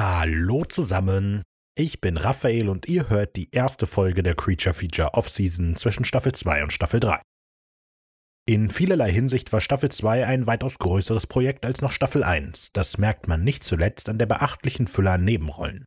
Hallo 0.00 0.64
zusammen. 0.64 1.42
Ich 1.76 2.00
bin 2.00 2.18
Raphael 2.18 2.68
und 2.68 2.86
ihr 2.86 3.10
hört 3.10 3.34
die 3.34 3.48
erste 3.50 3.88
Folge 3.88 4.22
der 4.22 4.36
Creature 4.36 4.72
Feature 4.72 5.14
Off-Season 5.14 5.74
zwischen 5.74 6.04
Staffel 6.04 6.30
2 6.30 6.62
und 6.62 6.72
Staffel 6.72 7.00
3. 7.00 7.20
In 8.46 8.70
vielerlei 8.70 9.10
Hinsicht 9.10 9.52
war 9.52 9.60
Staffel 9.60 9.90
2 9.90 10.24
ein 10.24 10.46
weitaus 10.46 10.78
größeres 10.78 11.26
Projekt 11.26 11.66
als 11.66 11.80
noch 11.80 11.90
Staffel 11.90 12.22
1. 12.22 12.70
Das 12.74 12.98
merkt 12.98 13.26
man 13.26 13.42
nicht 13.42 13.64
zuletzt 13.64 14.08
an 14.08 14.18
der 14.18 14.26
beachtlichen 14.26 14.86
Fülle 14.86 15.10
an 15.10 15.24
Nebenrollen. 15.24 15.84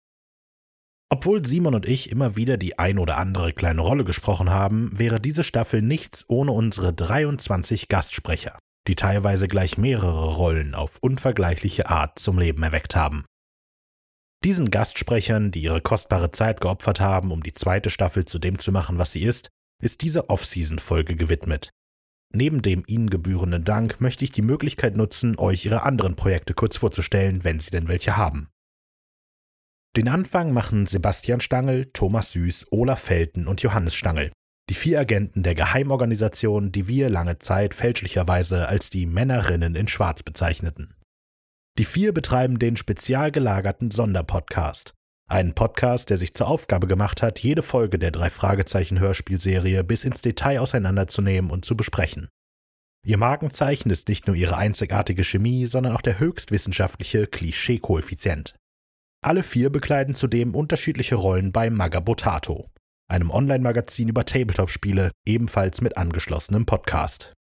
Obwohl 1.10 1.46
Simon 1.46 1.76
und 1.76 1.88
ich 1.88 2.12
immer 2.12 2.36
wieder 2.36 2.58
die 2.58 2.78
ein 2.78 3.00
oder 3.00 3.16
andere 3.16 3.54
kleine 3.54 3.80
Rolle 3.80 4.04
gesprochen 4.04 4.50
haben, 4.50 4.90
wäre 5.00 5.22
diese 5.22 5.46
Staffel 5.46 5.82
nichts 5.82 6.26
ohne 6.28 6.52
unsere 6.52 6.92
23 6.92 7.88
Gastsprecher, 7.88 8.60
die 8.90 8.96
teilweise 8.96 9.48
gleich 9.48 9.78
mehrere 9.78 10.36
Rollen 10.36 10.76
auf 10.76 10.98
unvergleichliche 11.00 11.90
Art 11.90 12.20
zum 12.20 12.38
Leben 12.38 12.62
erweckt 12.62 12.94
haben. 12.94 13.24
Diesen 14.44 14.72
Gastsprechern, 14.72 15.52
die 15.52 15.62
ihre 15.62 15.82
kostbare 15.82 16.32
Zeit 16.32 16.62
geopfert 16.62 17.00
haben, 17.00 17.32
um 17.32 17.44
die 17.44 17.54
zweite 17.54 17.92
Staffel 17.92 18.26
zu 18.26 18.40
dem 18.40 18.58
zu 18.58 18.72
machen, 18.72 18.98
was 18.98 19.12
sie 19.12 19.24
ist, 19.24 19.50
ist 19.84 20.02
diese 20.02 20.30
Off-Season-Folge 20.30 21.16
gewidmet. 21.16 21.70
Neben 22.34 22.62
dem 22.62 22.84
ihnen 22.88 23.10
gebührenden 23.10 23.66
Dank 23.66 24.02
möchte 24.02 24.24
ich 24.24 24.32
die 24.32 24.42
Möglichkeit 24.42 24.98
nutzen, 24.98 25.38
euch 25.38 25.66
ihre 25.66 25.84
anderen 25.84 26.16
Projekte 26.16 26.54
kurz 26.54 26.78
vorzustellen, 26.78 27.44
wenn 27.44 27.60
sie 27.60 27.72
denn 27.72 27.88
welche 27.88 28.18
haben. 28.18 28.50
Den 29.96 30.08
Anfang 30.08 30.54
machen 30.54 30.88
Sebastian 30.88 31.42
Stangl, 31.42 31.92
Thomas 31.92 32.32
Süß, 32.32 32.68
Olaf 32.72 33.02
Felten 33.02 33.48
und 33.48 33.62
Johannes 33.62 33.94
Stangl, 33.94 34.32
die 34.70 34.76
vier 34.76 35.02
Agenten 35.02 35.44
der 35.44 35.54
Geheimorganisation, 35.54 36.72
die 36.72 36.88
wir 36.88 37.10
lange 37.10 37.38
Zeit 37.40 37.74
fälschlicherweise 37.74 38.68
als 38.68 38.90
die 38.90 39.06
Männerinnen 39.06 39.76
in 39.76 39.90
Schwarz 39.90 40.24
bezeichneten. 40.24 40.96
Die 41.78 41.86
vier 41.86 42.14
betreiben 42.14 42.60
den 42.60 42.76
spezial 42.76 43.32
gelagerten 43.32 43.92
Sonderpodcast. 43.92 44.94
Einen 45.30 45.56
Podcast, 45.56 46.10
der 46.10 46.18
sich 46.18 46.34
zur 46.34 46.48
Aufgabe 46.48 46.88
gemacht 46.88 47.22
hat, 47.22 47.40
jede 47.40 47.62
Folge 47.62 47.98
der 47.98 48.12
drei 48.12 48.30
Fragezeichen 48.30 49.00
Hörspielserie 49.00 49.84
bis 49.86 50.04
ins 50.04 50.20
Detail 50.22 50.60
auseinanderzunehmen 50.60 51.50
und 51.50 51.64
zu 51.64 51.78
besprechen. 51.78 52.28
Ihr 53.06 53.18
Markenzeichen 53.18 53.90
ist 53.90 54.10
nicht 54.10 54.28
nur 54.28 54.36
ihre 54.36 54.58
einzigartige 54.58 55.24
Chemie, 55.24 55.66
sondern 55.66 55.96
auch 55.96 56.02
der 56.02 56.20
höchstwissenschaftliche 56.20 57.28
Klischee-Koeffizient. 57.28 58.56
Alle 59.24 59.42
vier 59.42 59.70
bekleiden 59.70 60.14
zudem 60.14 60.54
unterschiedliche 60.54 61.16
Rollen 61.16 61.52
bei 61.52 61.70
Magabotato, 61.70 62.70
einem 63.08 63.32
Online-Magazin 63.32 64.10
über 64.10 64.26
Tabletop-Spiele, 64.26 65.12
ebenfalls 65.26 65.80
mit 65.82 65.96
angeschlossenem 65.96 66.66
Podcast. 66.66 67.34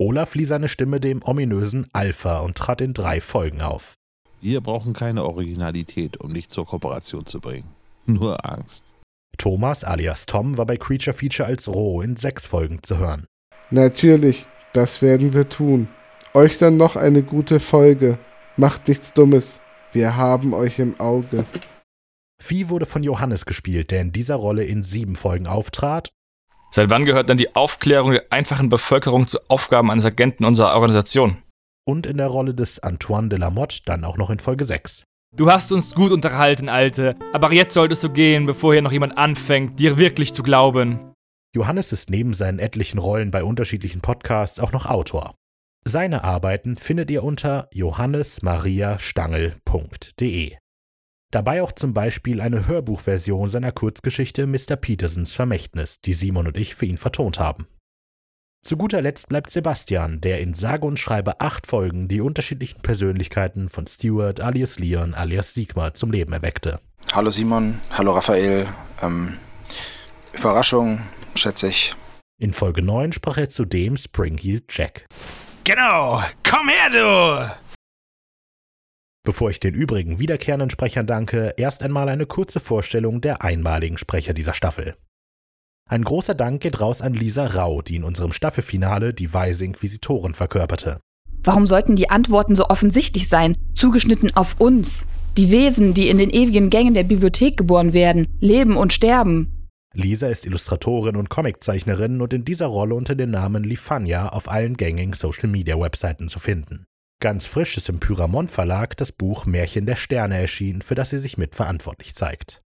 Olaf 0.00 0.36
lieh 0.36 0.44
seine 0.44 0.68
Stimme 0.68 1.00
dem 1.00 1.24
ominösen 1.24 1.88
Alpha 1.92 2.38
und 2.38 2.56
trat 2.56 2.80
in 2.80 2.94
drei 2.94 3.20
Folgen 3.20 3.60
auf. 3.60 3.94
Wir 4.40 4.60
brauchen 4.60 4.92
keine 4.92 5.24
Originalität, 5.24 6.18
um 6.18 6.32
dich 6.32 6.48
zur 6.48 6.66
Kooperation 6.66 7.26
zu 7.26 7.40
bringen. 7.40 7.68
Nur 8.06 8.48
Angst. 8.48 8.94
Thomas 9.38 9.82
alias 9.82 10.26
Tom 10.26 10.56
war 10.56 10.66
bei 10.66 10.76
Creature 10.76 11.14
Feature 11.16 11.48
als 11.48 11.66
Roh 11.66 12.00
in 12.00 12.14
sechs 12.14 12.46
Folgen 12.46 12.80
zu 12.80 12.98
hören. 12.98 13.26
Natürlich, 13.70 14.46
das 14.72 15.02
werden 15.02 15.32
wir 15.32 15.48
tun. 15.48 15.88
Euch 16.32 16.58
dann 16.58 16.76
noch 16.76 16.94
eine 16.94 17.24
gute 17.24 17.58
Folge. 17.58 18.18
Macht 18.56 18.86
nichts 18.86 19.14
Dummes. 19.14 19.60
Wir 19.92 20.16
haben 20.16 20.54
euch 20.54 20.78
im 20.78 21.00
Auge. 21.00 21.44
Vieh 22.40 22.68
wurde 22.68 22.86
von 22.86 23.02
Johannes 23.02 23.46
gespielt, 23.46 23.90
der 23.90 24.00
in 24.00 24.12
dieser 24.12 24.36
Rolle 24.36 24.62
in 24.62 24.84
sieben 24.84 25.16
Folgen 25.16 25.48
auftrat 25.48 26.12
Seit 26.70 26.90
wann 26.90 27.04
gehört 27.04 27.30
dann 27.30 27.38
die 27.38 27.56
Aufklärung 27.56 28.12
der 28.12 28.30
einfachen 28.30 28.68
Bevölkerung 28.68 29.26
zu 29.26 29.38
Aufgaben 29.48 29.90
eines 29.90 30.04
Agenten 30.04 30.44
unserer 30.44 30.74
Organisation? 30.74 31.38
Und 31.86 32.06
in 32.06 32.18
der 32.18 32.26
Rolle 32.26 32.54
des 32.54 32.82
Antoine 32.82 33.30
de 33.30 33.38
la 33.38 33.48
Motte 33.50 33.80
dann 33.86 34.04
auch 34.04 34.18
noch 34.18 34.30
in 34.30 34.38
Folge 34.38 34.64
6. 34.64 35.04
Du 35.36 35.50
hast 35.50 35.72
uns 35.72 35.94
gut 35.94 36.12
unterhalten, 36.12 36.68
Alte, 36.68 37.16
aber 37.32 37.52
jetzt 37.52 37.72
solltest 37.74 38.04
du 38.04 38.10
gehen, 38.10 38.46
bevor 38.46 38.72
hier 38.72 38.82
noch 38.82 38.92
jemand 38.92 39.18
anfängt, 39.18 39.78
dir 39.78 39.98
wirklich 39.98 40.32
zu 40.34 40.42
glauben. 40.42 41.12
Johannes 41.54 41.92
ist 41.92 42.10
neben 42.10 42.34
seinen 42.34 42.58
etlichen 42.58 42.98
Rollen 42.98 43.30
bei 43.30 43.42
unterschiedlichen 43.42 44.02
Podcasts 44.02 44.60
auch 44.60 44.72
noch 44.72 44.84
Autor. 44.86 45.34
Seine 45.86 46.24
Arbeiten 46.24 46.76
findet 46.76 47.10
ihr 47.10 47.24
unter 47.24 47.68
johannesmariastangl.de. 47.72 50.56
Dabei 51.30 51.62
auch 51.62 51.72
zum 51.72 51.92
Beispiel 51.92 52.40
eine 52.40 52.66
Hörbuchversion 52.66 53.50
seiner 53.50 53.70
Kurzgeschichte 53.70 54.46
Mr. 54.46 54.76
Petersens 54.76 55.34
Vermächtnis, 55.34 56.00
die 56.00 56.14
Simon 56.14 56.46
und 56.46 56.56
ich 56.56 56.74
für 56.74 56.86
ihn 56.86 56.96
vertont 56.96 57.38
haben. 57.38 57.66
Zu 58.64 58.78
guter 58.78 59.02
Letzt 59.02 59.28
bleibt 59.28 59.50
Sebastian, 59.50 60.20
der 60.20 60.40
in 60.40 60.54
sage 60.54 60.86
und 60.86 60.98
schreibe 60.98 61.40
acht 61.40 61.66
Folgen 61.66 62.08
die 62.08 62.22
unterschiedlichen 62.22 62.80
Persönlichkeiten 62.80 63.68
von 63.68 63.86
Stuart 63.86 64.40
alias 64.40 64.78
Leon 64.78 65.14
alias 65.14 65.52
Sigmar 65.52 65.94
zum 65.94 66.12
Leben 66.12 66.32
erweckte. 66.32 66.80
Hallo 67.12 67.30
Simon, 67.30 67.78
hallo 67.92 68.12
Raphael. 68.12 68.66
Ähm, 69.02 69.36
Überraschung, 70.32 71.00
schätze 71.34 71.68
ich. 71.68 71.94
In 72.40 72.52
Folge 72.52 72.82
9 72.82 73.12
sprach 73.12 73.36
er 73.36 73.48
zudem 73.50 73.96
Springheeled 73.96 74.64
Jack. 74.70 75.06
Genau, 75.64 76.22
komm 76.42 76.68
her, 76.68 76.90
du! 76.90 77.67
Bevor 79.28 79.50
ich 79.50 79.60
den 79.60 79.74
übrigen 79.74 80.18
wiederkehrenden 80.18 80.70
Sprechern 80.70 81.06
danke, 81.06 81.52
erst 81.58 81.82
einmal 81.82 82.08
eine 82.08 82.24
kurze 82.24 82.60
Vorstellung 82.60 83.20
der 83.20 83.42
einmaligen 83.42 83.98
Sprecher 83.98 84.32
dieser 84.32 84.54
Staffel. 84.54 84.94
Ein 85.86 86.02
großer 86.02 86.34
Dank 86.34 86.62
geht 86.62 86.80
raus 86.80 87.02
an 87.02 87.12
Lisa 87.12 87.46
Rau, 87.46 87.82
die 87.82 87.96
in 87.96 88.04
unserem 88.04 88.32
Staffelfinale 88.32 89.12
die 89.12 89.34
weise 89.34 89.66
Inquisitorin 89.66 90.32
verkörperte. 90.32 91.00
Warum 91.44 91.66
sollten 91.66 91.94
die 91.94 92.08
Antworten 92.08 92.56
so 92.56 92.68
offensichtlich 92.68 93.28
sein, 93.28 93.54
zugeschnitten 93.74 94.34
auf 94.34 94.58
uns? 94.58 95.04
Die 95.36 95.50
Wesen, 95.50 95.92
die 95.92 96.08
in 96.08 96.16
den 96.16 96.30
ewigen 96.30 96.70
Gängen 96.70 96.94
der 96.94 97.04
Bibliothek 97.04 97.58
geboren 97.58 97.92
werden, 97.92 98.26
leben 98.40 98.78
und 98.78 98.94
sterben. 98.94 99.68
Lisa 99.92 100.28
ist 100.28 100.46
Illustratorin 100.46 101.16
und 101.16 101.28
Comiczeichnerin 101.28 102.22
und 102.22 102.32
in 102.32 102.46
dieser 102.46 102.68
Rolle 102.68 102.94
unter 102.94 103.14
dem 103.14 103.30
Namen 103.30 103.62
Lifania 103.62 104.30
auf 104.30 104.50
allen 104.50 104.78
gängigen 104.78 105.12
Social-Media-Webseiten 105.12 106.28
zu 106.28 106.38
finden. 106.38 106.87
Ganz 107.20 107.44
frisch 107.44 107.76
ist 107.76 107.88
im 107.88 107.98
Pyramont 107.98 108.52
Verlag 108.52 108.96
das 108.96 109.10
Buch 109.10 109.44
Märchen 109.44 109.86
der 109.86 109.96
Sterne 109.96 110.38
erschienen, 110.38 110.82
für 110.82 110.94
das 110.94 111.10
sie 111.10 111.18
sich 111.18 111.36
mitverantwortlich 111.36 112.14
zeigt. 112.14 112.62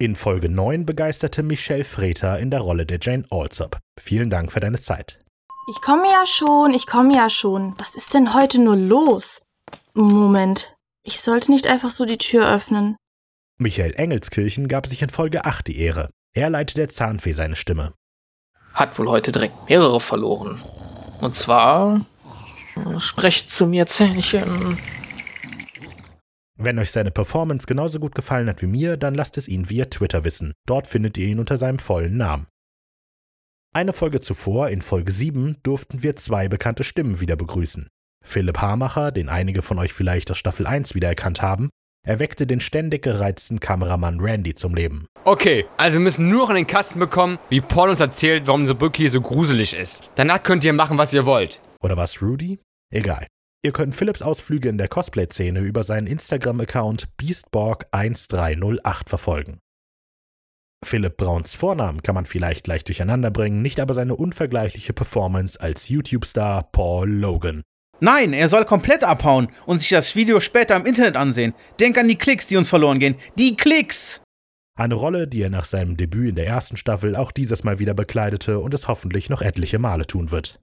In 0.00 0.16
Folge 0.16 0.48
9 0.48 0.84
begeisterte 0.86 1.44
Michelle 1.44 1.84
Freter 1.84 2.40
in 2.40 2.50
der 2.50 2.60
Rolle 2.60 2.84
der 2.84 2.98
Jane 3.00 3.24
Alsop. 3.30 3.78
Vielen 3.96 4.28
Dank 4.28 4.50
für 4.50 4.58
deine 4.58 4.80
Zeit. 4.80 5.20
Ich 5.70 5.80
komme 5.80 6.04
ja 6.10 6.26
schon, 6.26 6.74
ich 6.74 6.86
komme 6.86 7.14
ja 7.14 7.30
schon. 7.30 7.74
Was 7.78 7.94
ist 7.94 8.12
denn 8.12 8.34
heute 8.34 8.60
nur 8.60 8.76
los? 8.76 9.42
Moment, 9.94 10.74
ich 11.04 11.20
sollte 11.20 11.52
nicht 11.52 11.68
einfach 11.68 11.90
so 11.90 12.04
die 12.06 12.18
Tür 12.18 12.52
öffnen. 12.52 12.96
Michael 13.56 13.94
Engelskirchen 13.94 14.66
gab 14.66 14.88
sich 14.88 15.00
in 15.00 15.10
Folge 15.10 15.44
8 15.44 15.68
die 15.68 15.78
Ehre. 15.78 16.10
Er 16.34 16.50
leitet 16.50 16.76
der 16.76 16.88
Zahnfee 16.88 17.32
seine 17.32 17.54
Stimme. 17.54 17.94
Hat 18.72 18.98
wohl 18.98 19.08
heute 19.08 19.30
direkt 19.30 19.68
mehrere 19.68 20.00
verloren. 20.00 20.60
Und 21.20 21.36
zwar 21.36 22.04
Sprecht 22.98 23.50
zu 23.50 23.66
mir, 23.66 23.86
Zähnchen. 23.86 24.78
Wenn 26.56 26.78
euch 26.78 26.92
seine 26.92 27.10
Performance 27.10 27.66
genauso 27.66 27.98
gut 27.98 28.14
gefallen 28.14 28.48
hat 28.48 28.62
wie 28.62 28.66
mir, 28.66 28.96
dann 28.96 29.14
lasst 29.14 29.36
es 29.36 29.48
ihn 29.48 29.68
via 29.68 29.86
Twitter 29.86 30.24
wissen. 30.24 30.52
Dort 30.66 30.86
findet 30.86 31.18
ihr 31.18 31.26
ihn 31.26 31.40
unter 31.40 31.56
seinem 31.56 31.78
vollen 31.78 32.16
Namen. 32.16 32.46
Eine 33.74 33.92
Folge 33.92 34.20
zuvor, 34.20 34.68
in 34.68 34.80
Folge 34.80 35.10
7, 35.10 35.56
durften 35.64 36.04
wir 36.04 36.14
zwei 36.14 36.46
bekannte 36.46 36.84
Stimmen 36.84 37.20
wieder 37.20 37.34
begrüßen. 37.34 37.88
Philipp 38.24 38.60
Hamacher, 38.60 39.10
den 39.10 39.28
einige 39.28 39.62
von 39.62 39.78
euch 39.80 39.92
vielleicht 39.92 40.30
aus 40.30 40.38
Staffel 40.38 40.66
1 40.66 40.94
wiedererkannt 40.94 41.42
haben, 41.42 41.70
erweckte 42.06 42.46
den 42.46 42.60
ständig 42.60 43.02
gereizten 43.02 43.58
Kameramann 43.58 44.20
Randy 44.20 44.54
zum 44.54 44.74
Leben. 44.74 45.06
Okay, 45.24 45.66
also 45.76 45.94
wir 45.94 46.00
müssen 46.00 46.28
nur 46.28 46.42
noch 46.42 46.50
in 46.50 46.56
den 46.56 46.66
Kasten 46.66 47.00
bekommen, 47.00 47.38
wie 47.48 47.60
Paul 47.60 47.88
uns 47.88 48.00
erzählt, 48.00 48.46
warum 48.46 48.60
unsere 48.60 48.78
Brücke 48.78 48.98
hier 48.98 49.10
so 49.10 49.20
gruselig 49.20 49.74
ist. 49.74 50.10
Danach 50.14 50.42
könnt 50.42 50.62
ihr 50.64 50.72
machen, 50.72 50.98
was 50.98 51.12
ihr 51.12 51.26
wollt. 51.26 51.60
Oder 51.84 51.98
was, 51.98 52.22
Rudy? 52.22 52.58
Egal. 52.90 53.26
Ihr 53.62 53.72
könnt 53.72 53.94
Philips 53.94 54.22
Ausflüge 54.22 54.70
in 54.70 54.78
der 54.78 54.88
Cosplay-Szene 54.88 55.60
über 55.60 55.82
seinen 55.82 56.06
Instagram-Account 56.06 57.08
Beastborg1308 57.20 59.08
verfolgen. 59.08 59.58
Philipp 60.82 61.18
Brauns 61.18 61.54
Vornamen 61.54 62.02
kann 62.02 62.14
man 62.14 62.24
vielleicht 62.24 62.66
leicht 62.66 62.88
durcheinander 62.88 63.30
bringen, 63.30 63.60
nicht 63.60 63.80
aber 63.80 63.92
seine 63.92 64.16
unvergleichliche 64.16 64.94
Performance 64.94 65.60
als 65.60 65.88
YouTube-Star 65.88 66.70
Paul 66.72 67.10
Logan. 67.10 67.62
Nein, 68.00 68.32
er 68.32 68.48
soll 68.48 68.64
komplett 68.64 69.04
abhauen 69.04 69.48
und 69.66 69.78
sich 69.78 69.90
das 69.90 70.14
Video 70.14 70.40
später 70.40 70.76
im 70.76 70.86
Internet 70.86 71.16
ansehen. 71.16 71.54
Denk 71.80 71.98
an 71.98 72.08
die 72.08 72.16
Klicks, 72.16 72.46
die 72.46 72.56
uns 72.56 72.68
verloren 72.68 72.98
gehen. 72.98 73.16
Die 73.38 73.56
Klicks! 73.56 74.22
Eine 74.76 74.94
Rolle, 74.94 75.28
die 75.28 75.42
er 75.42 75.50
nach 75.50 75.66
seinem 75.66 75.96
Debüt 75.96 76.30
in 76.30 76.34
der 76.34 76.46
ersten 76.46 76.76
Staffel 76.76 77.14
auch 77.14 77.30
dieses 77.30 77.62
Mal 77.62 77.78
wieder 77.78 77.94
bekleidete 77.94 78.58
und 78.58 78.74
es 78.74 78.88
hoffentlich 78.88 79.30
noch 79.30 79.42
etliche 79.42 79.78
Male 79.78 80.06
tun 80.06 80.30
wird. 80.30 80.60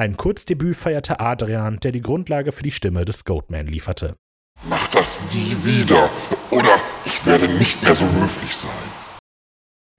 Ein 0.00 0.16
Kurzdebüt 0.16 0.76
feierte 0.76 1.18
Adrian, 1.18 1.78
der 1.80 1.90
die 1.90 2.00
Grundlage 2.00 2.52
für 2.52 2.62
die 2.62 2.70
Stimme 2.70 3.04
des 3.04 3.24
Goatman 3.24 3.66
lieferte. 3.66 4.14
Mach 4.68 4.86
das 4.88 5.34
nie 5.34 5.56
wieder, 5.64 6.08
oder 6.52 6.76
ich 7.04 7.26
werde 7.26 7.48
nicht 7.48 7.82
mehr 7.82 7.96
so 7.96 8.04
höflich 8.04 8.54
sein. 8.54 8.70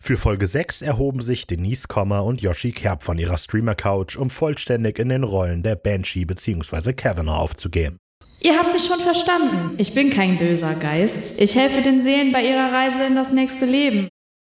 Für 0.01 0.15
Folge 0.15 0.47
6 0.47 0.83
erhoben 0.83 1.21
sich 1.21 1.47
Denise 1.47 1.89
Kommer 1.89 2.23
und 2.23 2.41
Yoshi 2.41 2.71
Kerb 2.71 3.03
von 3.03 3.17
ihrer 3.17 3.37
Streamer-Couch, 3.37 4.15
um 4.15 4.29
vollständig 4.29 4.99
in 4.99 5.09
den 5.09 5.25
Rollen 5.25 5.63
der 5.63 5.75
Banshee 5.75 6.23
bzw. 6.23 6.93
Kavanaugh 6.93 7.41
aufzugehen. 7.41 7.97
Ihr 8.39 8.57
habt 8.57 8.71
mich 8.71 8.85
schon 8.85 9.01
verstanden. 9.01 9.75
Ich 9.77 9.93
bin 9.93 10.11
kein 10.11 10.37
böser 10.37 10.75
Geist. 10.75 11.15
Ich 11.37 11.55
helfe 11.55 11.81
den 11.81 12.03
Seelen 12.03 12.31
bei 12.31 12.41
ihrer 12.41 12.71
Reise 12.71 13.03
in 13.05 13.15
das 13.15 13.33
nächste 13.33 13.65
Leben. 13.65 14.07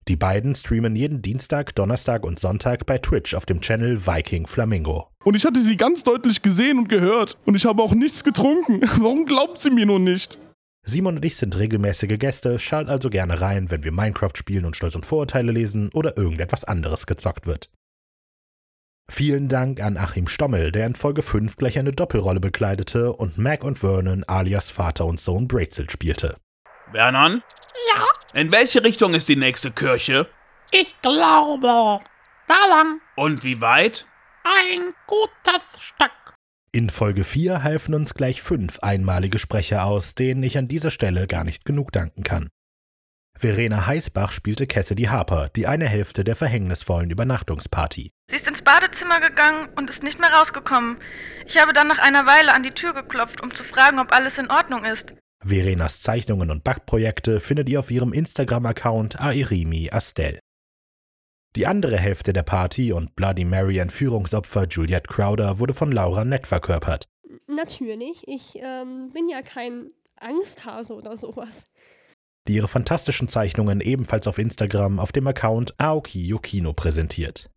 Die 0.08 0.16
beiden 0.16 0.54
streamen 0.54 0.94
jeden 0.94 1.20
Dienstag, 1.20 1.74
Donnerstag 1.74 2.24
und 2.24 2.38
Sonntag 2.38 2.86
bei 2.86 2.98
Twitch 2.98 3.34
auf 3.34 3.44
dem 3.44 3.60
Channel 3.60 4.06
Viking 4.06 4.46
Flamingo. 4.46 5.08
Und 5.24 5.34
ich 5.34 5.44
hatte 5.44 5.60
sie 5.60 5.76
ganz 5.76 6.04
deutlich 6.04 6.42
gesehen 6.42 6.78
und 6.78 6.88
gehört. 6.88 7.36
Und 7.44 7.56
ich 7.56 7.64
habe 7.64 7.82
auch 7.82 7.92
nichts 7.92 8.22
getrunken. 8.22 8.82
Warum 9.00 9.26
glaubt 9.26 9.58
sie 9.58 9.70
mir 9.70 9.84
nur 9.84 9.98
nicht? 9.98 10.38
Simon 10.84 11.16
und 11.16 11.24
ich 11.24 11.36
sind 11.36 11.58
regelmäßige 11.58 12.18
Gäste, 12.18 12.60
schaut 12.60 12.88
also 12.88 13.10
gerne 13.10 13.40
rein, 13.40 13.72
wenn 13.72 13.82
wir 13.82 13.90
Minecraft 13.90 14.36
spielen 14.36 14.64
und 14.64 14.76
Stolz 14.76 14.94
und 14.94 15.04
Vorurteile 15.04 15.50
lesen 15.50 15.90
oder 15.92 16.16
irgendetwas 16.16 16.62
anderes 16.62 17.08
gezockt 17.08 17.48
wird. 17.48 17.72
Vielen 19.10 19.48
Dank 19.48 19.80
an 19.80 19.96
Achim 19.96 20.28
Stommel, 20.28 20.70
der 20.70 20.86
in 20.86 20.94
Folge 20.94 21.22
5 21.22 21.56
gleich 21.56 21.80
eine 21.80 21.90
Doppelrolle 21.90 22.38
bekleidete 22.38 23.12
und 23.12 23.38
Mac 23.38 23.64
und 23.64 23.80
Vernon 23.80 24.22
alias 24.28 24.70
Vater 24.70 25.04
und 25.04 25.18
Sohn 25.18 25.48
Brazel 25.48 25.90
spielte. 25.90 26.36
Vernon? 26.96 27.42
Ja? 27.94 28.40
In 28.40 28.50
welche 28.52 28.82
Richtung 28.82 29.12
ist 29.12 29.28
die 29.28 29.36
nächste 29.36 29.70
Kirche? 29.70 30.30
Ich 30.70 30.98
glaube, 31.02 32.00
da 32.48 32.66
lang. 32.70 33.02
Und 33.16 33.44
wie 33.44 33.60
weit? 33.60 34.06
Ein 34.44 34.94
gutes 35.06 35.62
Stück. 35.78 36.10
In 36.72 36.88
Folge 36.88 37.24
4 37.24 37.62
halfen 37.62 37.94
uns 37.94 38.14
gleich 38.14 38.40
fünf 38.40 38.78
einmalige 38.80 39.38
Sprecher 39.38 39.84
aus, 39.84 40.14
denen 40.14 40.42
ich 40.42 40.56
an 40.56 40.68
dieser 40.68 40.90
Stelle 40.90 41.26
gar 41.26 41.44
nicht 41.44 41.66
genug 41.66 41.92
danken 41.92 42.24
kann. 42.24 42.48
Verena 43.38 43.86
Heißbach 43.86 44.32
spielte 44.32 44.66
Cassidy 44.66 45.04
Harper, 45.04 45.50
die 45.54 45.66
eine 45.66 45.86
Hälfte 45.86 46.24
der 46.24 46.34
verhängnisvollen 46.34 47.10
Übernachtungsparty. 47.10 48.10
Sie 48.30 48.36
ist 48.36 48.48
ins 48.48 48.62
Badezimmer 48.62 49.20
gegangen 49.20 49.68
und 49.76 49.90
ist 49.90 50.02
nicht 50.02 50.18
mehr 50.18 50.32
rausgekommen. 50.32 50.96
Ich 51.46 51.60
habe 51.60 51.74
dann 51.74 51.88
nach 51.88 51.98
einer 51.98 52.24
Weile 52.24 52.54
an 52.54 52.62
die 52.62 52.70
Tür 52.70 52.94
geklopft, 52.94 53.42
um 53.42 53.54
zu 53.54 53.64
fragen, 53.64 53.98
ob 53.98 54.12
alles 54.12 54.38
in 54.38 54.50
Ordnung 54.50 54.86
ist. 54.86 55.12
Verenas 55.44 56.00
Zeichnungen 56.00 56.50
und 56.50 56.64
Backprojekte 56.64 57.40
findet 57.40 57.68
ihr 57.68 57.78
auf 57.80 57.90
ihrem 57.90 58.12
Instagram-Account 58.12 59.20
Airimi 59.20 59.90
Astel. 59.90 60.38
Die 61.56 61.66
andere 61.66 61.96
Hälfte 61.96 62.32
der 62.32 62.42
Party 62.42 62.92
und 62.92 63.16
Bloody 63.16 63.44
Mary 63.44 63.78
Entführungsopfer 63.78 64.66
Juliette 64.66 65.08
Crowder 65.08 65.58
wurde 65.58 65.74
von 65.74 65.90
Laura 65.90 66.24
Nett 66.24 66.46
verkörpert. 66.46 67.06
Natürlich, 67.46 68.26
ich 68.26 68.56
ähm, 68.56 69.10
bin 69.12 69.28
ja 69.28 69.42
kein 69.42 69.90
Angsthase 70.16 70.94
oder 70.94 71.16
sowas. 71.16 71.64
Die 72.48 72.54
ihre 72.54 72.68
fantastischen 72.68 73.28
Zeichnungen 73.28 73.80
ebenfalls 73.80 74.26
auf 74.26 74.38
Instagram 74.38 75.00
auf 75.00 75.12
dem 75.12 75.26
Account 75.26 75.74
Aoki 75.78 76.26
Yokino 76.26 76.72
präsentiert. 76.72 77.50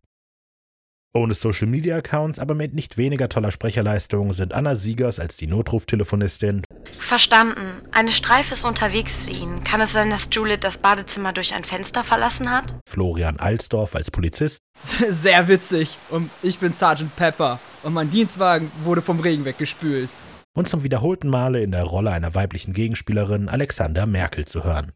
Ohne 1.12 1.34
Social 1.34 1.66
Media 1.66 1.96
Accounts, 1.96 2.38
aber 2.38 2.54
mit 2.54 2.72
nicht 2.72 2.96
weniger 2.96 3.28
toller 3.28 3.50
Sprecherleistung 3.50 4.32
sind 4.32 4.52
Anna 4.52 4.76
Siegers 4.76 5.18
als 5.18 5.36
die 5.36 5.48
Notruf-Telefonistin, 5.48 6.62
Verstanden. 6.98 7.82
Eine 7.92 8.10
Streife 8.10 8.52
ist 8.54 8.64
unterwegs 8.64 9.20
zu 9.24 9.30
Ihnen. 9.30 9.62
Kann 9.64 9.80
es 9.80 9.92
sein, 9.92 10.10
dass 10.10 10.28
Juliet 10.32 10.64
das 10.64 10.78
Badezimmer 10.78 11.32
durch 11.32 11.54
ein 11.54 11.64
Fenster 11.64 12.04
verlassen 12.04 12.50
hat? 12.50 12.74
Florian 12.88 13.38
Alsdorf 13.38 13.94
als 13.94 14.10
Polizist, 14.10 14.60
Sehr 15.08 15.46
witzig. 15.48 15.98
Und 16.10 16.30
ich 16.42 16.58
bin 16.58 16.72
Sergeant 16.72 17.14
Pepper. 17.16 17.58
Und 17.82 17.92
mein 17.94 18.10
Dienstwagen 18.10 18.70
wurde 18.84 19.02
vom 19.02 19.20
Regen 19.20 19.44
weggespült. 19.44 20.10
und 20.56 20.68
zum 20.68 20.82
wiederholten 20.82 21.28
Male 21.28 21.62
in 21.62 21.70
der 21.72 21.84
Rolle 21.84 22.10
einer 22.10 22.34
weiblichen 22.34 22.72
Gegenspielerin 22.72 23.48
Alexander 23.48 24.06
Merkel 24.06 24.44
zu 24.46 24.64
hören. 24.64 24.92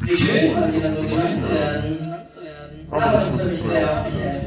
Wie 0.00 0.16
schön 0.16 0.54
von 0.54 0.72
dir, 0.72 0.90
so 0.90 1.02
genannt 1.02 1.38
zu 1.38 1.50
werden. 1.50 2.18
Aber 2.90 3.12
das 3.12 3.38
würde 3.38 3.54
ich 3.54 3.62
dir 3.62 3.90
auch 4.00 4.04
nicht 4.06 4.18
helfen. 4.20 4.39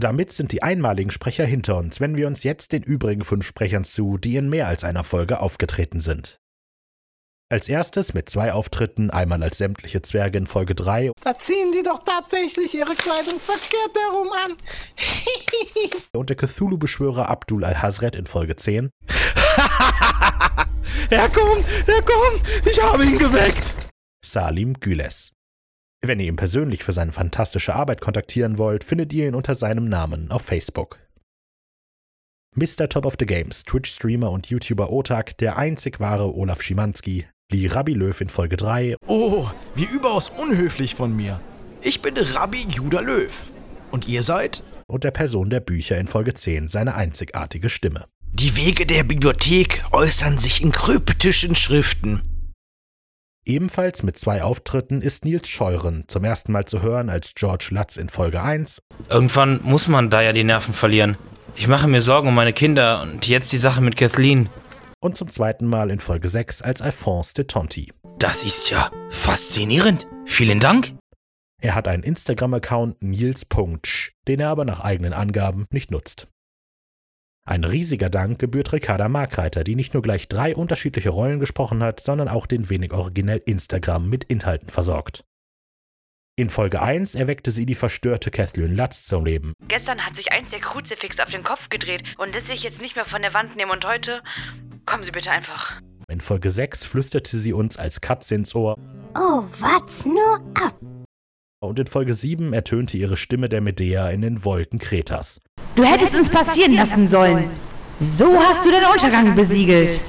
Damit 0.00 0.32
sind 0.32 0.50
die 0.52 0.62
einmaligen 0.62 1.10
Sprecher 1.10 1.44
hinter 1.44 1.76
uns, 1.76 2.00
wenn 2.00 2.16
wir 2.16 2.26
uns 2.26 2.42
jetzt 2.42 2.72
den 2.72 2.82
übrigen 2.82 3.22
fünf 3.22 3.44
Sprechern 3.44 3.84
zu, 3.84 4.16
die 4.16 4.36
in 4.36 4.48
mehr 4.48 4.66
als 4.66 4.82
einer 4.82 5.04
Folge 5.04 5.40
aufgetreten 5.40 6.00
sind. 6.00 6.40
Als 7.52 7.68
erstes 7.68 8.14
mit 8.14 8.30
zwei 8.30 8.54
Auftritten, 8.54 9.10
einmal 9.10 9.42
als 9.42 9.58
sämtliche 9.58 10.00
Zwerge 10.00 10.38
in 10.38 10.46
Folge 10.46 10.74
3 10.74 11.10
Da 11.22 11.36
ziehen 11.36 11.72
die 11.72 11.82
doch 11.82 12.02
tatsächlich 12.02 12.72
ihre 12.72 12.94
Kleidung 12.94 13.38
verkehrt 13.40 13.94
herum 13.94 14.28
an. 14.32 14.56
und 16.18 16.30
der 16.30 16.36
Cthulhu-Beschwörer 16.36 17.28
Abdul 17.28 17.62
al-Hazred 17.64 18.16
in 18.16 18.24
Folge 18.24 18.56
10 18.56 18.88
Er 21.10 21.28
kommt, 21.28 21.66
er 21.86 22.02
kommt, 22.02 22.42
ich 22.64 22.82
habe 22.82 23.04
ihn 23.04 23.18
geweckt. 23.18 23.74
Salim 24.24 24.74
Güles. 24.80 25.32
Wenn 26.02 26.18
ihr 26.18 26.26
ihn 26.28 26.36
persönlich 26.36 26.82
für 26.82 26.92
seine 26.92 27.12
fantastische 27.12 27.74
Arbeit 27.74 28.00
kontaktieren 28.00 28.56
wollt, 28.56 28.84
findet 28.84 29.12
ihr 29.12 29.28
ihn 29.28 29.34
unter 29.34 29.54
seinem 29.54 29.88
Namen 29.88 30.30
auf 30.30 30.42
Facebook. 30.42 30.98
Mr. 32.56 32.88
Top 32.88 33.04
of 33.06 33.14
the 33.18 33.26
Games, 33.26 33.64
Twitch-Streamer 33.64 34.30
und 34.30 34.48
YouTuber 34.48 34.90
Otak, 34.90 35.36
der 35.38 35.56
einzig 35.56 36.00
wahre 36.00 36.34
Olaf 36.34 36.62
Schimanski, 36.62 37.26
Lee 37.52 37.66
Rabbi 37.68 37.92
Löw 37.92 38.18
in 38.20 38.28
Folge 38.28 38.56
3 38.56 38.96
Oh, 39.06 39.48
wie 39.74 39.84
überaus 39.84 40.28
unhöflich 40.28 40.94
von 40.94 41.14
mir. 41.14 41.40
Ich 41.82 42.00
bin 42.02 42.16
Rabbi 42.16 42.66
Judah 42.70 43.02
Löw. 43.02 43.32
Und 43.90 44.08
ihr 44.08 44.22
seid? 44.22 44.62
und 44.86 45.04
der 45.04 45.12
Person 45.12 45.50
der 45.50 45.60
Bücher 45.60 45.98
in 45.98 46.08
Folge 46.08 46.34
10 46.34 46.66
seine 46.66 46.96
einzigartige 46.96 47.68
Stimme. 47.68 48.06
Die 48.32 48.56
Wege 48.56 48.86
der 48.86 49.04
Bibliothek 49.04 49.84
äußern 49.92 50.38
sich 50.38 50.62
in 50.62 50.72
kryptischen 50.72 51.54
Schriften. 51.54 52.22
Ebenfalls 53.46 54.02
mit 54.02 54.18
zwei 54.18 54.42
Auftritten 54.42 55.00
ist 55.02 55.24
Nils 55.24 55.48
Scheuren 55.48 56.04
zum 56.08 56.24
ersten 56.24 56.52
Mal 56.52 56.66
zu 56.66 56.82
hören 56.82 57.08
als 57.08 57.32
George 57.34 57.68
Lutz 57.70 57.96
in 57.96 58.08
Folge 58.08 58.42
1 58.42 58.80
Irgendwann 59.08 59.60
muss 59.62 59.88
man 59.88 60.10
da 60.10 60.20
ja 60.20 60.32
die 60.32 60.44
Nerven 60.44 60.74
verlieren. 60.74 61.16
Ich 61.56 61.66
mache 61.66 61.88
mir 61.88 62.00
Sorgen 62.02 62.28
um 62.28 62.34
meine 62.34 62.52
Kinder 62.52 63.02
und 63.02 63.26
jetzt 63.26 63.52
die 63.52 63.58
Sache 63.58 63.80
mit 63.80 63.96
Kathleen. 63.96 64.48
und 65.02 65.16
zum 65.16 65.30
zweiten 65.30 65.66
Mal 65.66 65.90
in 65.90 65.98
Folge 65.98 66.28
6 66.28 66.60
als 66.62 66.82
Alphonse 66.82 67.32
de 67.34 67.44
Tonti. 67.44 67.92
Das 68.18 68.44
ist 68.44 68.68
ja 68.68 68.90
faszinierend. 69.08 70.06
Vielen 70.26 70.60
Dank. 70.60 70.92
Er 71.62 71.74
hat 71.74 71.88
einen 71.88 72.02
Instagram-Account 72.02 73.02
Nils.sch, 73.02 74.12
den 74.28 74.40
er 74.40 74.50
aber 74.50 74.64
nach 74.66 74.80
eigenen 74.80 75.14
Angaben 75.14 75.66
nicht 75.70 75.90
nutzt. 75.90 76.26
Ein 77.50 77.64
riesiger 77.64 78.10
Dank 78.10 78.38
gebührt 78.38 78.72
Ricarda 78.72 79.08
Markreiter, 79.08 79.64
die 79.64 79.74
nicht 79.74 79.92
nur 79.92 80.04
gleich 80.04 80.28
drei 80.28 80.54
unterschiedliche 80.54 81.10
Rollen 81.10 81.40
gesprochen 81.40 81.82
hat, 81.82 81.98
sondern 81.98 82.28
auch 82.28 82.46
den 82.46 82.70
wenig 82.70 82.92
originell 82.92 83.42
Instagram 83.44 84.08
mit 84.08 84.22
Inhalten 84.22 84.68
versorgt. 84.68 85.24
In 86.36 86.48
Folge 86.48 86.80
1 86.80 87.16
erweckte 87.16 87.50
sie 87.50 87.66
die 87.66 87.74
verstörte 87.74 88.30
Kathleen 88.30 88.76
Lutz 88.76 89.04
zum 89.04 89.24
Leben. 89.24 89.52
Gestern 89.66 90.06
hat 90.06 90.14
sich 90.14 90.30
eins 90.30 90.50
der 90.50 90.60
Kruzifix 90.60 91.18
auf 91.18 91.30
den 91.30 91.42
Kopf 91.42 91.68
gedreht 91.70 92.04
und 92.18 92.34
lässt 92.34 92.46
sich 92.46 92.62
jetzt 92.62 92.80
nicht 92.80 92.94
mehr 92.94 93.04
von 93.04 93.20
der 93.20 93.34
Wand 93.34 93.56
nehmen 93.56 93.72
und 93.72 93.84
heute. 93.84 94.22
Kommen 94.86 95.02
Sie 95.02 95.10
bitte 95.10 95.32
einfach. 95.32 95.80
In 96.06 96.20
Folge 96.20 96.50
6 96.50 96.84
flüsterte 96.84 97.36
sie 97.36 97.52
uns 97.52 97.76
als 97.76 98.00
Katze 98.00 98.36
ins 98.36 98.54
Ohr 98.54 98.76
Oh, 99.16 99.42
wart's 99.58 100.04
nur 100.04 100.36
ab. 100.54 100.78
Und 101.60 101.78
in 101.78 101.86
Folge 101.86 102.14
7 102.14 102.52
ertönte 102.52 102.96
ihre 102.96 103.16
Stimme 103.16 103.48
der 103.48 103.60
Medea 103.60 104.08
in 104.10 104.22
den 104.22 104.44
Wolken 104.44 104.78
Kretas. 104.78 105.40
Du 105.76 105.84
hättest 105.84 106.14
uns 106.16 106.28
passieren 106.28 106.74
lassen 106.74 107.06
sollen. 107.08 107.50
So 107.98 108.34
hast 108.38 108.64
du 108.64 108.70
den 108.70 108.84
Untergang 108.84 109.34
besiegelt. 109.34 110.00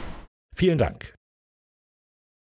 Vielen 0.55 0.77
Dank. 0.77 1.13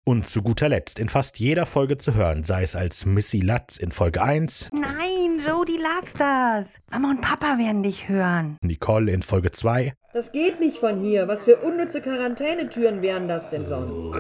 Und 0.07 0.27
zu 0.27 0.43
guter 0.43 0.69
Letzt 0.69 0.99
in 0.99 1.09
fast 1.09 1.39
jeder 1.39 1.67
Folge 1.67 1.97
zu 1.97 2.15
hören, 2.15 2.43
sei 2.45 2.63
es 2.63 2.75
als 2.75 3.05
Missy 3.05 3.41
Lutz 3.41 3.77
in 3.77 3.91
Folge 3.91 4.23
1, 4.23 4.71
Nein, 4.73 5.41
Jodie, 5.47 5.79
lass 5.81 6.13
das. 6.19 6.67
Mama 6.91 7.11
und 7.11 7.21
Papa 7.21 7.59
werden 7.59 7.83
dich 7.83 8.09
hören. 8.09 8.57
Nicole 8.63 9.11
in 9.13 9.23
Folge 9.23 9.51
2 9.51 9.93
Das 10.13 10.33
geht 10.33 10.59
nicht 10.61 10.79
von 10.79 11.01
hier. 11.03 11.29
Was 11.29 11.45
für 11.45 11.57
unnütze 11.59 12.01
Quarantänetüren 12.03 13.03
wären 13.03 13.29
das 13.29 13.51
denn 13.51 13.67
sonst? 13.67 14.15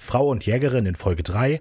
Frau 0.00 0.28
und 0.28 0.46
Jägerin 0.46 0.86
in 0.86 0.94
Folge 0.94 1.22
3, 1.22 1.60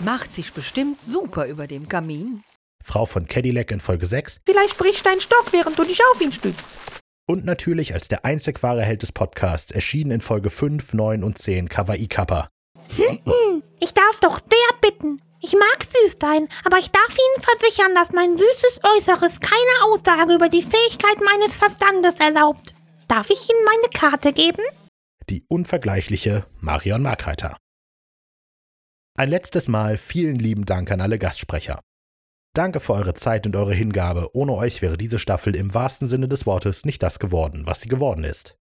Macht 0.00 0.32
sich 0.32 0.52
bestimmt 0.52 1.00
super 1.00 1.46
über 1.46 1.66
dem 1.66 1.88
Kamin. 1.88 2.42
Frau 2.82 3.04
von 3.04 3.26
Cadillac 3.26 3.70
in 3.70 3.80
Folge 3.80 4.06
6 4.06 4.40
Vielleicht 4.46 4.78
bricht 4.78 5.04
dein 5.04 5.20
Stock, 5.20 5.52
während 5.52 5.78
du 5.78 5.84
dich 5.84 6.00
auf 6.12 6.20
ihn 6.20 6.32
stützt. 6.32 6.64
und 7.28 7.44
natürlich 7.44 7.92
als 7.94 8.08
der 8.08 8.24
einzig 8.24 8.62
wahre 8.62 8.82
Held 8.82 9.02
des 9.02 9.12
Podcasts 9.12 9.70
erschienen 9.70 10.10
in 10.12 10.20
Folge 10.20 10.50
5, 10.50 10.94
9 10.94 11.22
und 11.22 11.38
10 11.38 11.68
Kawaii 11.68 12.08
Kappa. 12.08 12.48
Ich 13.82 13.94
darf 13.94 14.20
doch 14.20 14.38
sehr 14.40 14.90
bitten. 14.90 15.20
Ich 15.42 15.52
mag 15.54 15.82
Süßtein, 15.82 16.48
aber 16.66 16.76
ich 16.78 16.90
darf 16.90 17.08
Ihnen 17.08 17.42
versichern, 17.42 17.94
dass 17.94 18.12
mein 18.12 18.36
süßes 18.36 18.80
Äußeres 18.82 19.40
keine 19.40 19.84
Aussage 19.84 20.34
über 20.34 20.50
die 20.50 20.60
Fähigkeit 20.62 21.16
meines 21.24 21.56
Verstandes 21.56 22.16
erlaubt. 22.16 22.74
Darf 23.08 23.30
ich 23.30 23.48
Ihnen 23.48 23.64
meine 23.64 23.88
Karte 23.98 24.34
geben? 24.34 24.62
Die 25.30 25.44
unvergleichliche 25.48 26.44
Marion 26.60 27.02
Markreiter. 27.02 27.56
Ein 29.20 29.28
letztes 29.28 29.68
Mal 29.68 29.98
vielen 29.98 30.36
lieben 30.36 30.64
Dank 30.64 30.90
an 30.90 31.02
alle 31.02 31.18
Gastsprecher. 31.18 31.78
Danke 32.54 32.80
für 32.80 32.94
eure 32.94 33.12
Zeit 33.12 33.44
und 33.44 33.54
eure 33.54 33.74
Hingabe. 33.74 34.34
Ohne 34.34 34.54
euch 34.54 34.80
wäre 34.80 34.96
diese 34.96 35.18
Staffel 35.18 35.54
im 35.54 35.74
wahrsten 35.74 36.08
Sinne 36.08 36.26
des 36.26 36.46
Wortes 36.46 36.86
nicht 36.86 37.02
das 37.02 37.18
geworden, 37.18 37.66
was 37.66 37.82
sie 37.82 37.90
geworden 37.90 38.24
ist. 38.24 38.56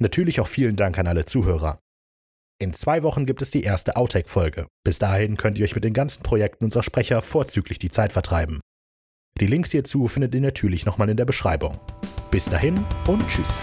Natürlich 0.00 0.40
auch 0.40 0.48
vielen 0.48 0.74
Dank 0.74 0.98
an 0.98 1.06
alle 1.06 1.24
Zuhörer. 1.24 1.78
In 2.58 2.74
zwei 2.74 3.04
Wochen 3.04 3.26
gibt 3.26 3.42
es 3.42 3.52
die 3.52 3.62
erste 3.62 3.94
Outtake-Folge. 3.94 4.66
Bis 4.82 4.98
dahin 4.98 5.36
könnt 5.36 5.56
ihr 5.56 5.64
euch 5.66 5.76
mit 5.76 5.84
den 5.84 5.94
ganzen 5.94 6.24
Projekten 6.24 6.64
unserer 6.64 6.82
Sprecher 6.82 7.22
vorzüglich 7.22 7.78
die 7.78 7.90
Zeit 7.90 8.10
vertreiben. 8.10 8.58
Die 9.40 9.46
Links 9.46 9.70
hierzu 9.70 10.08
findet 10.08 10.34
ihr 10.34 10.40
natürlich 10.40 10.84
nochmal 10.84 11.10
in 11.10 11.16
der 11.16 11.26
Beschreibung. 11.26 11.80
Bis 12.32 12.46
dahin 12.46 12.84
und 13.06 13.24
tschüss. 13.28 13.54